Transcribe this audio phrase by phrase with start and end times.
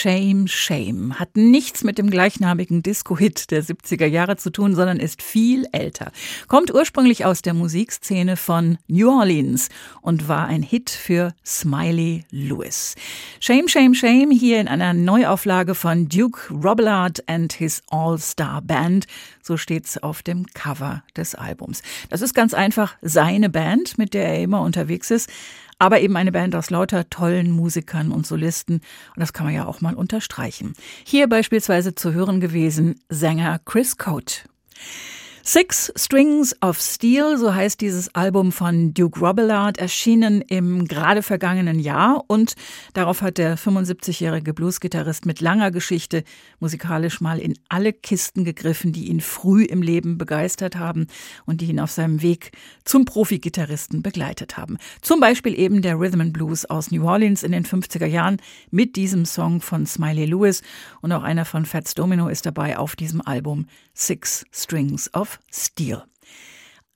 [0.00, 5.22] Shame, Shame, hat nichts mit dem gleichnamigen Disco-Hit der 70er Jahre zu tun, sondern ist
[5.22, 6.12] viel älter.
[6.46, 9.70] Kommt ursprünglich aus der Musikszene von New Orleans
[10.00, 12.94] und war ein Hit für Smiley Lewis.
[13.40, 19.08] Shame, Shame, Shame hier in einer Neuauflage von Duke Robillard and his All-Star Band.
[19.42, 21.82] So steht's auf dem Cover des Albums.
[22.08, 25.28] Das ist ganz einfach seine Band, mit der er immer unterwegs ist
[25.78, 28.76] aber eben eine Band aus lauter tollen Musikern und Solisten.
[28.76, 30.74] Und das kann man ja auch mal unterstreichen.
[31.04, 34.42] Hier beispielsweise zu hören gewesen Sänger Chris Coate.
[35.50, 41.78] Six Strings of Steel, so heißt dieses Album von Duke Robillard, erschienen im gerade vergangenen
[41.78, 42.54] Jahr und
[42.92, 46.22] darauf hat der 75-jährige Bluesgitarrist mit langer Geschichte
[46.60, 51.06] musikalisch mal in alle Kisten gegriffen, die ihn früh im Leben begeistert haben
[51.46, 52.52] und die ihn auf seinem Weg
[52.84, 54.76] zum Profi-Gitarristen begleitet haben.
[55.00, 58.36] Zum Beispiel eben der Rhythm and Blues aus New Orleans in den 50er Jahren
[58.70, 60.60] mit diesem Song von Smiley Lewis
[61.00, 66.02] und auch einer von Fats Domino ist dabei auf diesem Album Six Strings of Steel.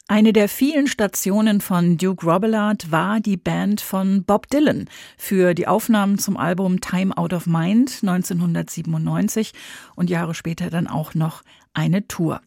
[0.09, 5.67] Eine der vielen Stationen von Duke Robillard war die Band von Bob Dylan für die
[5.67, 9.53] Aufnahmen zum Album Time Out of Mind 1997
[9.95, 11.43] und Jahre später dann auch noch
[11.75, 12.41] eine Tour.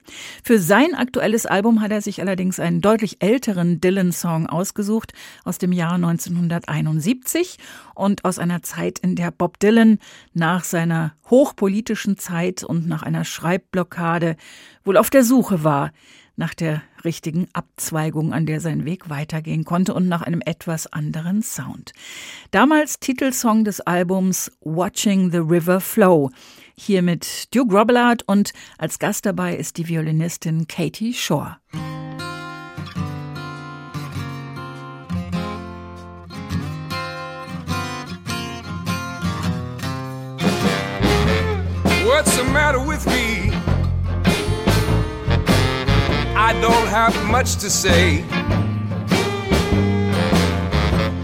[0.44, 5.14] Für sein aktuelles Album hat er sich allerdings einen deutlich älteren Dylan-Song ausgesucht
[5.44, 7.58] aus dem Jahr 1971
[7.96, 10.00] und aus einer Zeit, in der Bob Dylan
[10.34, 14.36] nach seiner hochpolitischen Zeit und nach einer Schreibblockade
[14.84, 15.92] wohl auf der Suche war
[16.38, 21.42] nach der richtigen Abzweigung, an der sein Weg weitergehen konnte und nach einem etwas anderen
[21.42, 21.94] Sound.
[22.52, 26.32] Damals Titelsong des Albums Watching the River Flow.
[26.78, 31.58] Hier mit Duke Robillard und als Gast dabei ist die Violinistin Katie Shore.
[42.06, 43.52] What's the matter with me?
[46.36, 48.24] I don't have much to say.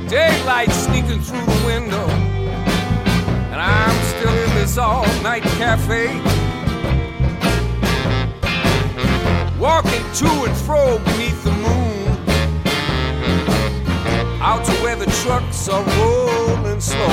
[0.07, 2.07] Daylight sneaking through the window,
[3.51, 6.07] and I'm still in this all night cafe.
[9.59, 12.07] Walking to and fro beneath the moon,
[14.41, 17.07] out to where the trucks are rolling slow.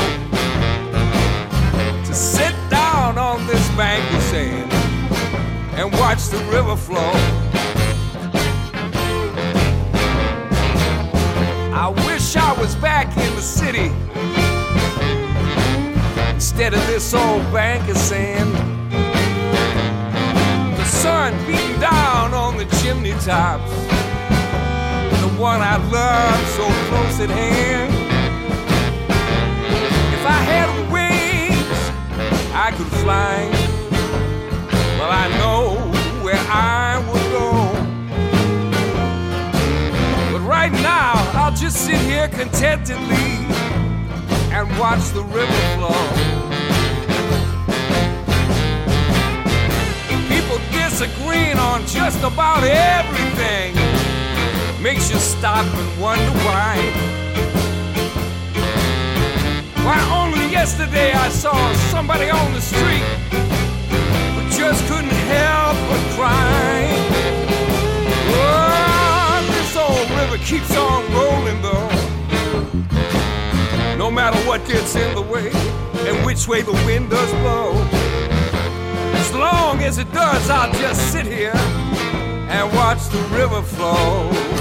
[2.06, 4.72] To sit down on this bank of sand
[5.74, 7.12] and watch the river flow.
[11.74, 13.92] I wish I was back in the city
[16.38, 18.54] instead of this old bank of sand.
[20.78, 23.68] The sun beating down on the chimney tops,
[25.20, 27.92] the one I love so close at hand.
[30.16, 31.80] If I had wings,
[32.54, 33.50] I could fly.
[34.96, 35.74] Well, I know
[36.22, 37.48] where I would go.
[40.32, 43.37] But right now, I'll just sit here contentedly
[44.78, 46.04] watch the river flow.
[50.28, 53.74] People disagreeing on just about everything
[54.80, 56.76] makes you stop and wonder why.
[59.84, 61.58] Why only yesterday I saw
[61.90, 63.06] somebody on the street
[64.34, 66.86] who just couldn't help but cry.
[68.40, 71.87] Oh, this old river keeps on rolling though.
[74.08, 75.50] No matter what gets in the way
[76.08, 77.74] and which way the wind does blow.
[79.12, 84.57] As long as it does, I'll just sit here and watch the river flow.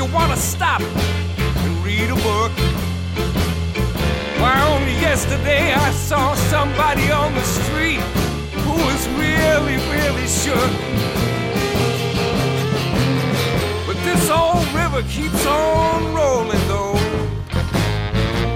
[0.00, 2.52] You want to stop and read a book.
[4.40, 8.00] Why, only yesterday I saw somebody on the street
[8.64, 10.72] who was really, really shook.
[13.86, 16.98] But this old river keeps on rolling, though.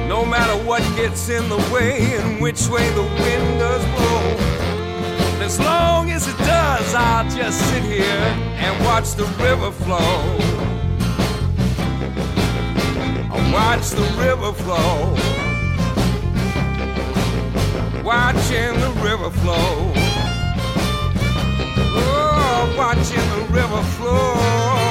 [0.09, 5.45] No matter what gets in the way and which way the wind does blow.
[5.45, 8.25] As long as it does, I'll just sit here
[8.65, 10.64] and watch the river flow.
[13.55, 15.15] Watch the river flow.
[18.03, 19.93] Watching the river flow.
[21.97, 24.84] Oh, watching the river flow.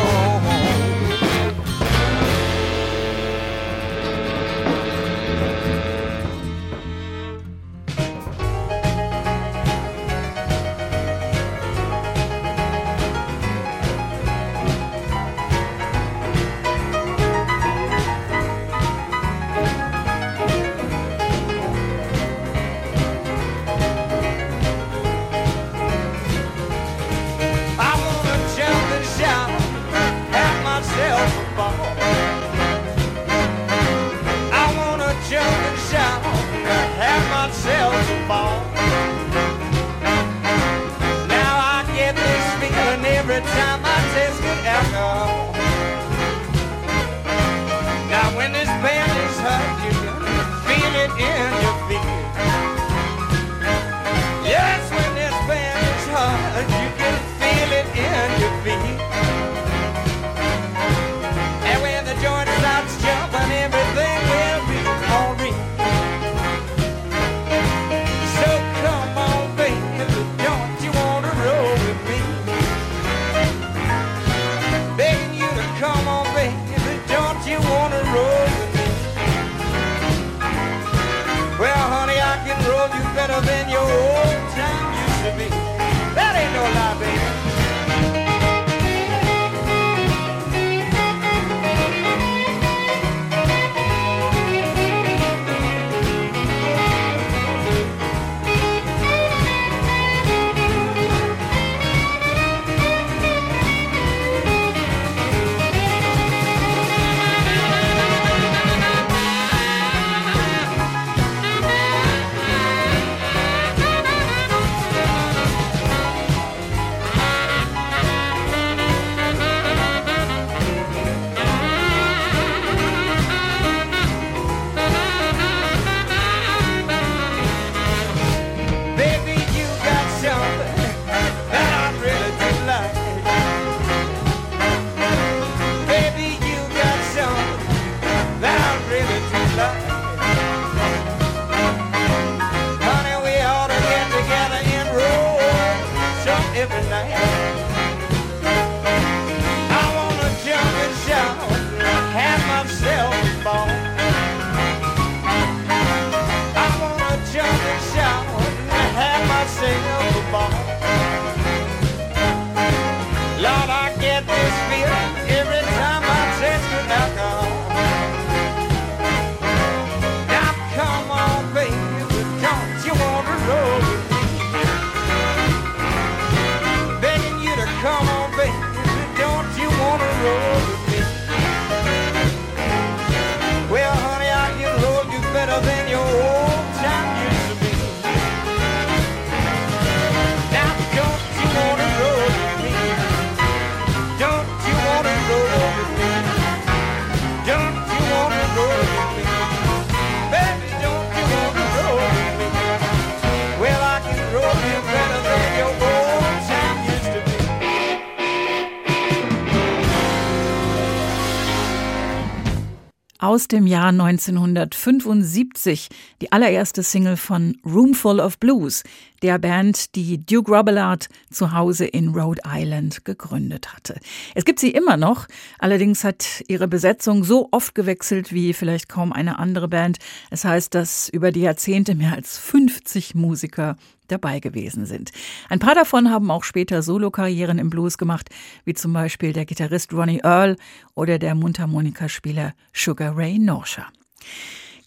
[213.24, 215.88] Aus dem Jahr 1975,
[216.22, 218.84] die allererste Single von Roomful of Blues,
[219.22, 223.98] der Band, die Duke Robillard zu Hause in Rhode Island gegründet hatte.
[224.36, 225.28] Es gibt sie immer noch,
[225.58, 230.00] allerdings hat ihre Besetzung so oft gewechselt wie vielleicht kaum eine andere Band.
[230.30, 235.12] Es heißt, dass über die Jahrzehnte mehr als 50 Musiker dabei gewesen sind.
[235.50, 238.30] Ein paar davon haben auch später Solokarrieren im Blues gemacht,
[238.66, 240.58] wie zum Beispiel der Gitarrist Ronnie Earl
[240.96, 243.88] oder der Mundharmonikaspieler Sugar Ray Norsha.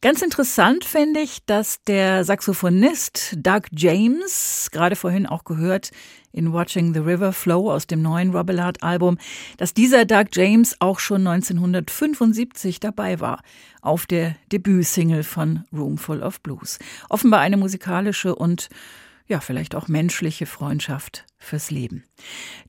[0.07, 5.91] Ganz interessant finde ich, dass der Saxophonist Doug James, gerade vorhin auch gehört
[6.31, 9.19] in Watching the River Flow aus dem neuen Robillard Album,
[9.57, 13.43] dass dieser Doug James auch schon 1975 dabei war
[13.83, 16.79] auf der Debütsingle von Roomful of Blues.
[17.09, 18.69] Offenbar eine musikalische und
[19.29, 22.05] ja, vielleicht auch menschliche Freundschaft fürs Leben.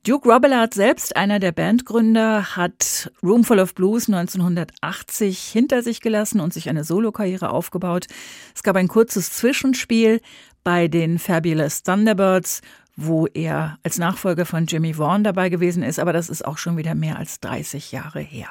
[0.04, 6.52] Duke Robillard selbst, einer der Bandgründer, hat Roomful of Blues 1980 hinter sich gelassen und
[6.52, 8.06] sich eine Solokarriere aufgebaut.
[8.54, 10.20] Es gab ein kurzes Zwischenspiel
[10.64, 12.60] bei den Fabulous Thunderbirds,
[12.96, 16.76] wo er als Nachfolger von Jimmy Vaughan dabei gewesen ist, aber das ist auch schon
[16.76, 18.48] wieder mehr als 30 Jahre her.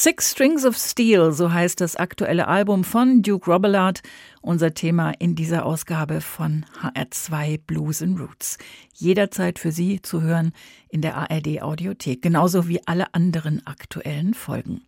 [0.00, 4.00] Six Strings of Steel, so heißt das aktuelle Album von Duke Robillard,
[4.40, 8.58] unser Thema in dieser Ausgabe von HR2 Blues and Roots.
[8.94, 10.52] Jederzeit für Sie zu hören
[10.88, 14.82] in der ARD Audiothek, genauso wie alle anderen aktuellen Folgen.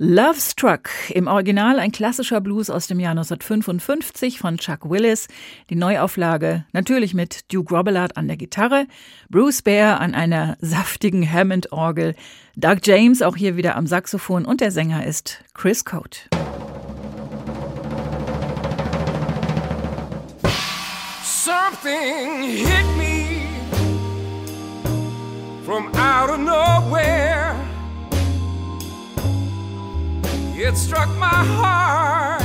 [0.00, 5.26] Love Struck, im Original ein klassischer Blues aus dem Jahr 1955 von Chuck Willis.
[5.70, 8.86] Die Neuauflage natürlich mit Duke Robillard an der Gitarre,
[9.28, 12.14] Bruce Bear an einer saftigen Hammond-Orgel,
[12.54, 16.20] Doug James auch hier wieder am Saxophon und der Sänger ist Chris Cote.
[21.24, 23.48] Something hit me
[25.64, 27.27] from out of nowhere.
[30.60, 32.37] It struck my heart.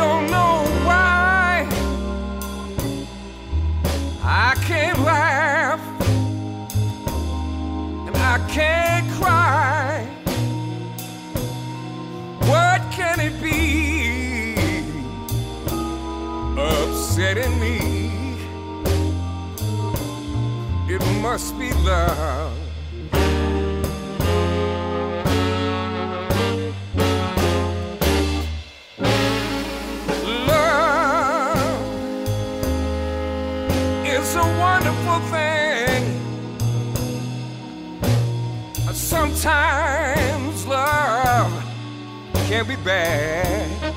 [0.00, 1.68] Don't know why.
[4.22, 5.82] I can't laugh
[8.06, 10.06] and I can't cry.
[12.50, 14.54] What can it be
[16.56, 17.76] upsetting me?
[20.94, 22.50] It must be love.
[22.50, 22.59] Love
[42.64, 43.94] can be bad.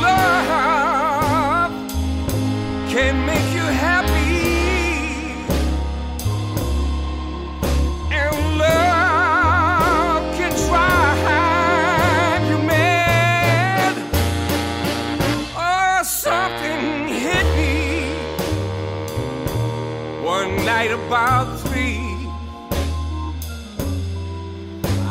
[0.00, 1.72] Love
[2.88, 4.14] can make you happy.
[8.10, 13.94] And love can drive you mad.
[15.54, 18.14] Oh, something hit me
[20.24, 22.13] one night about three.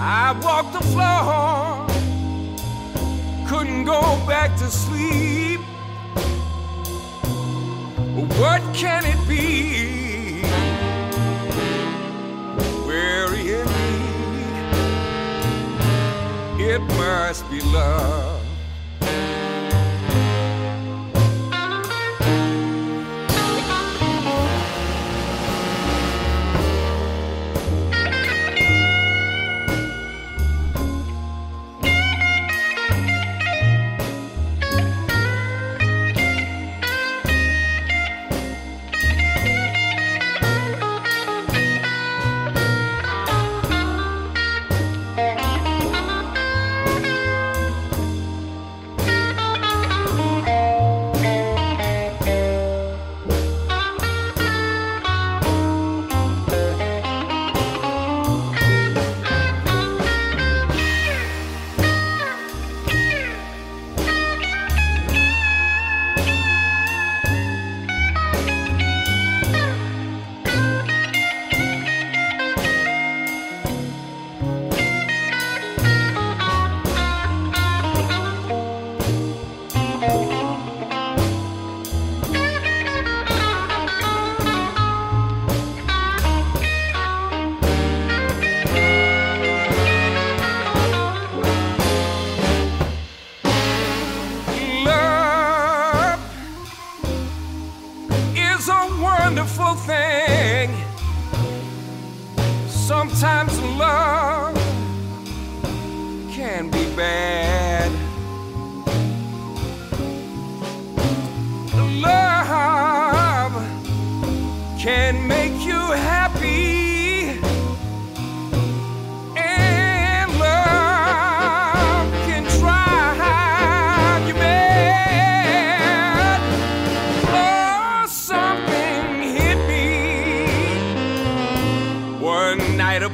[0.05, 1.88] I walked the floor,
[3.48, 5.62] couldn't go back to sleep.
[8.38, 10.43] What can it be?
[12.86, 13.65] Worrying
[16.57, 16.65] me.
[16.65, 18.33] It must be love.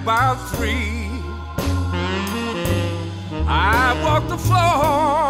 [0.02, 1.10] About three.
[3.48, 5.29] I walked the floor,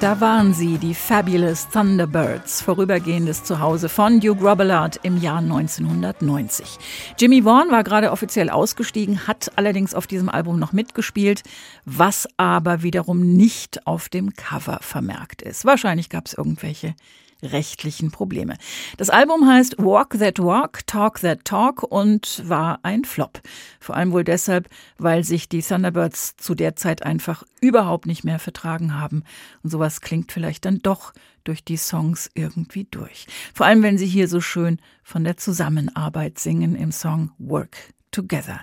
[0.00, 6.78] Da waren sie, die Fabulous Thunderbirds, vorübergehendes Zuhause von Duke Robillard im Jahr 1990.
[7.18, 11.42] Jimmy Vaughan war gerade offiziell ausgestiegen, hat allerdings auf diesem Album noch mitgespielt,
[11.84, 15.66] was aber wiederum nicht auf dem Cover vermerkt ist.
[15.66, 16.94] Wahrscheinlich gab es irgendwelche
[17.42, 18.56] rechtlichen Probleme.
[18.96, 23.40] Das Album heißt Walk That Walk, Talk That Talk und war ein Flop.
[23.80, 28.38] Vor allem wohl deshalb, weil sich die Thunderbirds zu der Zeit einfach überhaupt nicht mehr
[28.38, 29.24] vertragen haben.
[29.62, 31.12] Und sowas klingt vielleicht dann doch
[31.44, 33.26] durch die Songs irgendwie durch.
[33.54, 37.76] Vor allem, wenn sie hier so schön von der Zusammenarbeit singen im Song Work
[38.12, 38.60] Together.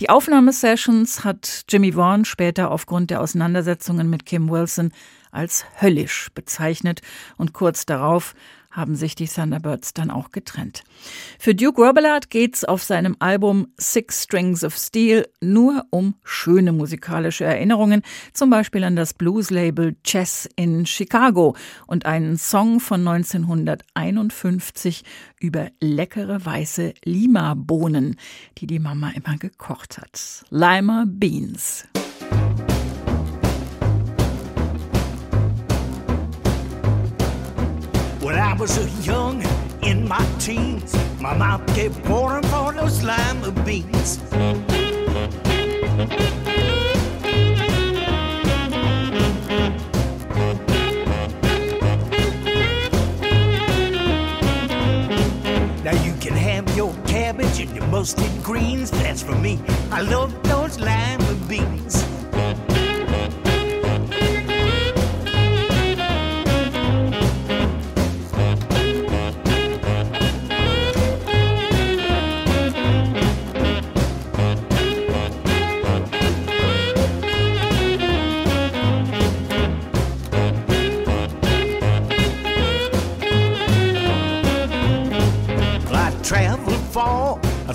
[0.00, 4.92] Die Aufnahmesessions hat Jimmy Vaughan später aufgrund der Auseinandersetzungen mit Kim Wilson
[5.32, 7.00] als höllisch bezeichnet
[7.36, 8.34] und kurz darauf
[8.72, 10.82] haben sich die Thunderbirds dann auch getrennt.
[11.38, 17.44] Für Duke Robillard geht's auf seinem Album Six Strings of Steel nur um schöne musikalische
[17.44, 21.54] Erinnerungen, zum Beispiel an das Blues-Label Chess in Chicago
[21.86, 25.04] und einen Song von 1951
[25.38, 28.16] über leckere weiße Lima-Bohnen,
[28.58, 30.44] die die Mama immer gekocht hat.
[30.50, 31.84] Lima Beans.
[38.22, 39.42] When I was young
[39.82, 44.20] in my teens, my mouth kept watering for those lima beans.
[55.82, 58.92] Now you can have your cabbage and your mustard greens.
[58.92, 59.58] That's for me.
[59.90, 62.11] I love those lima beans.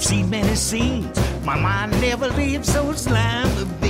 [0.08, 1.20] seen many scenes.
[1.44, 3.87] My mind never lived so slim.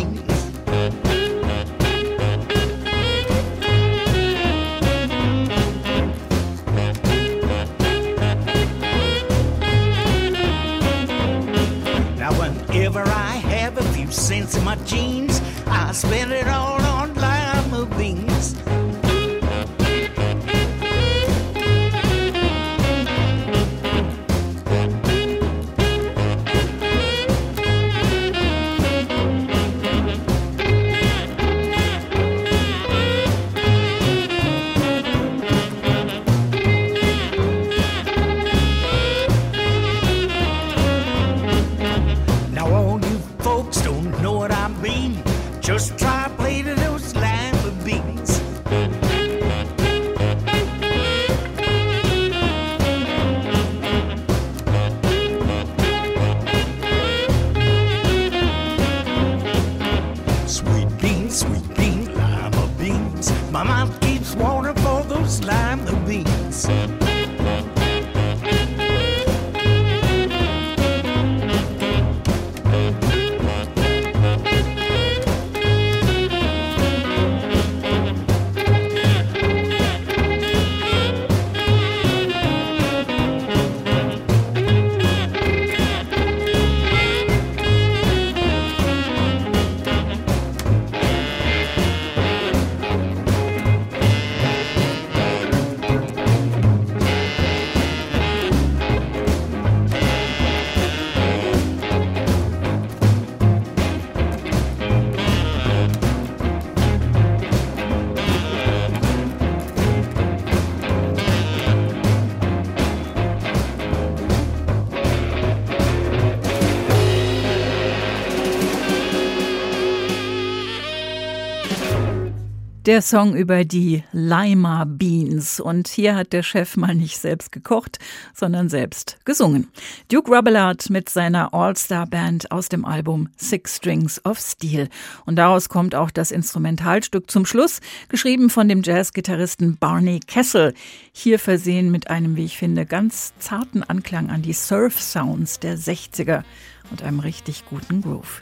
[122.88, 125.60] Der Song über die Lima Beans.
[125.60, 128.00] Und hier hat der Chef mal nicht selbst gekocht,
[128.34, 129.67] sondern selbst gesungen.
[130.10, 134.88] Duke Robillard mit seiner All-Star-Band aus dem Album Six Strings of Steel.
[135.26, 140.73] Und daraus kommt auch das Instrumentalstück zum Schluss, geschrieben von dem Jazzgitarristen Barney Kessel.
[141.12, 146.43] Hier versehen mit einem, wie ich finde, ganz zarten Anklang an die Surf-Sounds der 60er
[146.89, 148.41] und einem richtig guten Groove.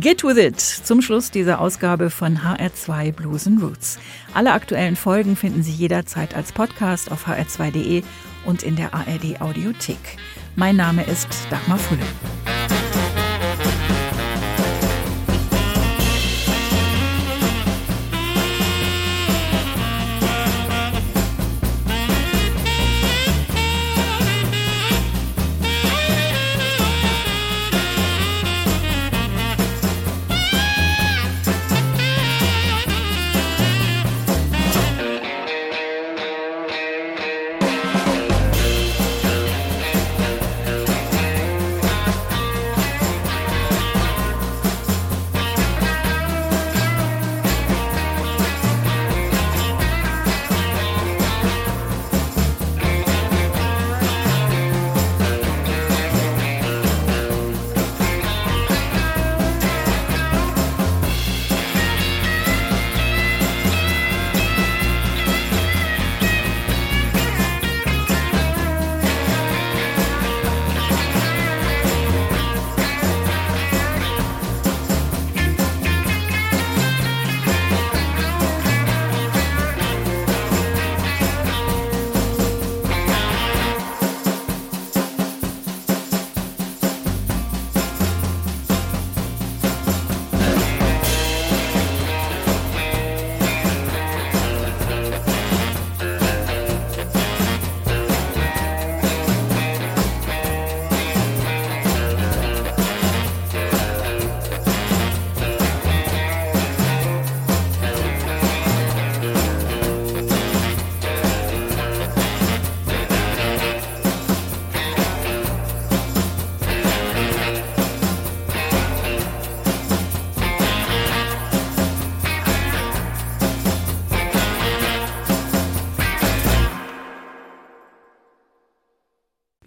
[0.00, 3.98] Get with it zum Schluss dieser Ausgabe von HR2 Blues and Roots.
[4.32, 8.02] Alle aktuellen Folgen finden Sie jederzeit als Podcast auf hr2.de
[8.46, 10.16] und in der ARD Audiothek.
[10.56, 12.00] Mein Name ist Dagmar Fulle.